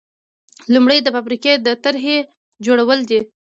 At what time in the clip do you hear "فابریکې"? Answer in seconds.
1.15-1.53